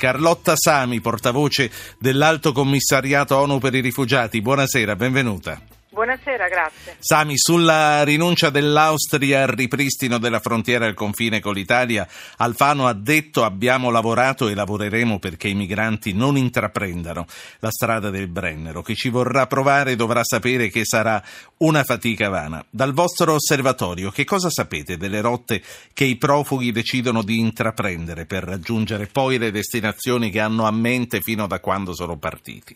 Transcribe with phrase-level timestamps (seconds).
[0.00, 4.40] Carlotta Sami, portavoce dell'Alto Commissariato ONU per i rifugiati.
[4.40, 5.60] Buonasera, benvenuta.
[6.00, 6.96] Buonasera, grazie.
[6.98, 12.08] Sami, sulla rinuncia dell'Austria al ripristino della frontiera al confine con l'Italia,
[12.38, 17.26] Alfano ha detto abbiamo lavorato e lavoreremo perché i migranti non intraprendano
[17.58, 18.80] la strada del Brennero.
[18.80, 21.22] Chi ci vorrà provare dovrà sapere che sarà
[21.58, 22.64] una fatica vana.
[22.70, 25.62] Dal vostro osservatorio, che cosa sapete delle rotte
[25.92, 31.20] che i profughi decidono di intraprendere per raggiungere poi le destinazioni che hanno a mente
[31.20, 32.74] fino da quando sono partiti?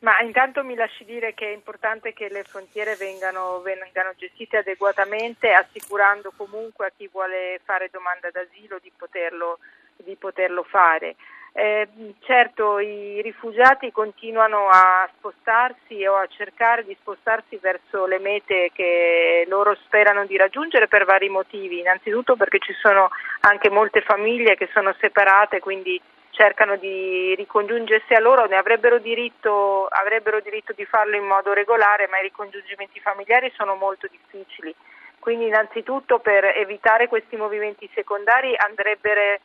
[0.00, 5.52] Ma intanto mi lasci dire che è importante che le frontiere vengano, vengano, gestite adeguatamente,
[5.52, 9.58] assicurando comunque a chi vuole fare domanda d'asilo di poterlo,
[9.96, 11.16] di poterlo fare.
[11.52, 11.88] Eh,
[12.20, 19.44] certo i rifugiati continuano a spostarsi o a cercare di spostarsi verso le mete che
[19.48, 23.10] loro sperano di raggiungere per vari motivi, innanzitutto perché ci sono
[23.40, 26.00] anche molte famiglie che sono separate, quindi
[26.40, 32.08] cercano di ricongiungersi a loro, ne avrebbero diritto, avrebbero diritto di farlo in modo regolare,
[32.08, 34.74] ma i ricongiungimenti familiari sono molto difficili.
[35.18, 39.38] Quindi innanzitutto per evitare questi movimenti secondari andrebbero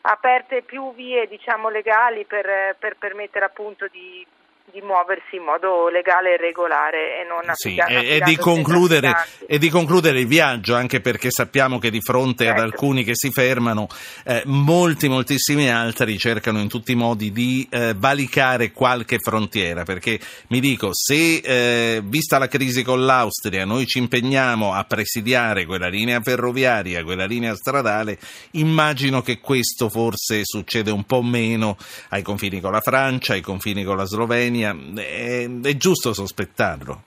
[0.00, 4.26] aperte più vie diciamo, legali per, per permettere appunto di
[4.74, 9.14] di muoversi in modo legale e regolare e non sì, e, e, di concludere,
[9.46, 12.60] e, di concludere, il viaggio, anche perché sappiamo che di fronte certo.
[12.60, 13.86] ad alcuni che si fermano,
[14.24, 20.18] eh, molti, moltissimi altri cercano in tutti i modi di eh, valicare qualche frontiera, perché
[20.48, 25.86] mi dico, se eh, vista la crisi con l'Austria noi ci impegniamo a presidiare quella
[25.86, 28.18] linea ferroviaria, quella linea stradale,
[28.52, 31.76] immagino che questo forse succede un po' meno
[32.08, 37.02] ai confini con la Francia, ai confini con la Slovenia, Slovenia, è, è giusto sospettarlo?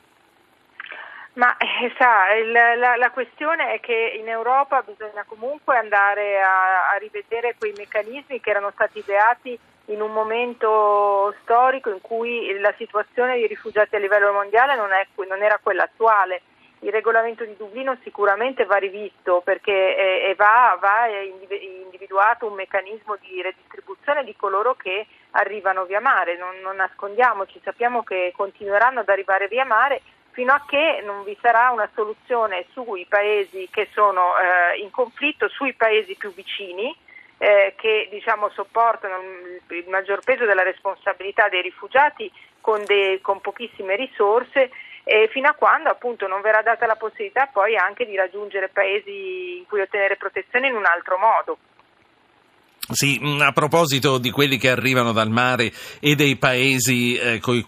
[1.33, 6.89] Ma eh, sa, il, la, la, questione è che in Europa bisogna comunque andare a,
[6.94, 12.73] a, rivedere quei meccanismi che erano stati ideati in un momento storico in cui la
[12.75, 16.42] situazione dei rifugiati a livello mondiale non, è, non era quella attuale
[16.80, 24.23] il regolamento di Dublino sicuramente va rivisto perché va, va individuato un meccanismo di redistribuzione
[24.23, 29.65] di coloro che arrivano via mare, non, non nascondiamoci, sappiamo che continueranno ad arrivare via
[29.65, 30.02] mare
[30.38, 35.49] fino a che non vi sarà una soluzione sui paesi che sono eh, in conflitto,
[35.49, 36.95] sui paesi più vicini,
[37.39, 43.95] eh, che diciamo, sopportano il maggior peso della responsabilità dei rifugiati con, de, con pochissime
[43.95, 44.70] risorse
[45.08, 49.58] eh, fino a quando appunto non verrà data la possibilità poi anche di raggiungere paesi
[49.58, 51.58] in cui ottenere protezione in un altro modo.
[52.90, 57.66] Sì, a proposito di quelli che arrivano dal mare e dei paesi eh, coi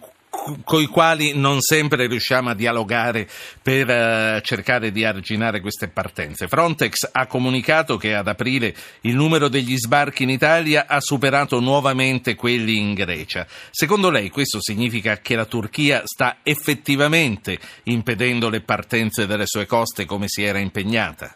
[0.63, 3.27] con i quali non sempre riusciamo a dialogare
[3.61, 6.47] per uh, cercare di arginare queste partenze.
[6.47, 12.35] Frontex ha comunicato che ad aprile il numero degli sbarchi in Italia ha superato nuovamente
[12.35, 13.45] quelli in Grecia.
[13.69, 20.05] Secondo lei questo significa che la Turchia sta effettivamente impedendo le partenze dalle sue coste
[20.05, 21.33] come si era impegnata?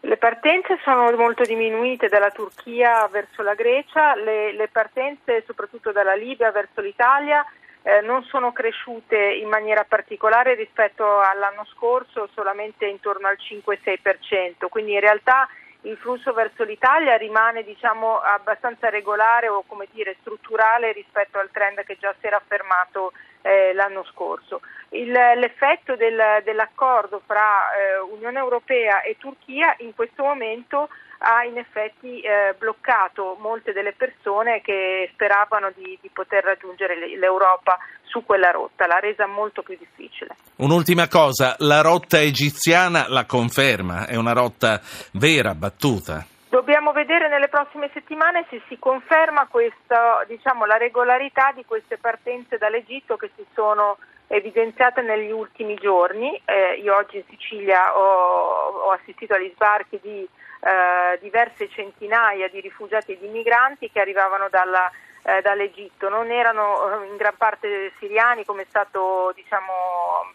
[0.00, 6.14] Le partenze sono molto diminuite dalla Turchia verso la Grecia, le, le partenze soprattutto dalla
[6.14, 7.44] Libia verso l'Italia
[7.82, 14.92] eh, non sono cresciute in maniera particolare rispetto all'anno scorso, solamente intorno al 5-6%, quindi
[14.92, 15.48] in realtà
[15.82, 21.96] il flusso verso l'Italia rimane diciamo, abbastanza regolare o dire, strutturale rispetto al trend che
[21.98, 23.12] già si era affermato
[23.48, 24.60] eh, l'anno scorso.
[24.90, 30.88] Il, l'effetto del, dell'accordo fra eh, Unione Europea e Turchia in questo momento
[31.20, 37.76] ha in effetti eh, bloccato molte delle persone che speravano di, di, poter raggiungere l'Europa
[38.04, 40.36] su quella rotta, l'ha resa molto più difficile.
[40.56, 44.80] Un'ultima cosa, la rotta egiziana la conferma, è una rotta
[45.12, 46.24] vera, battuta?
[46.48, 52.56] Dobbiamo vedere nelle prossime settimane se si conferma questa, diciamo, la regolarità di queste partenze
[52.56, 53.98] dall'Egitto che si sono
[54.28, 56.40] evidenziate negli ultimi giorni.
[56.46, 60.26] Eh, io oggi in Sicilia ho, ho assistito agli sbarchi di
[60.60, 64.90] eh, diverse centinaia di rifugiati e di migranti che arrivavano dalla,
[65.24, 66.08] eh, dall'Egitto.
[66.08, 70.32] Non erano eh, in gran parte siriani come è stato diciamo,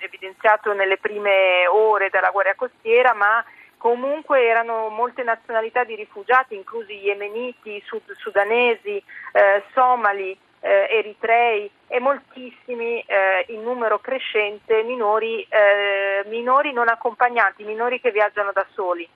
[0.00, 3.42] evidenziato nelle prime ore della guerra costiera, ma
[3.80, 11.98] comunque erano molte nazionalità di rifugiati, inclusi yemeniti, sud- sudanesi, eh, somali, eh, eritrei e
[11.98, 19.08] moltissimi eh, in numero crescente minori, eh, minori non accompagnati, minori che viaggiano da soli.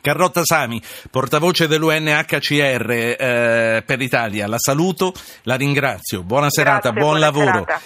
[0.00, 5.12] Carlotta Sami, portavoce dell'UNHCR eh, per l'Italia, la saluto,
[5.42, 7.64] la ringrazio, buona serata, Grazie, buon buona lavoro.
[7.64, 7.80] Serata.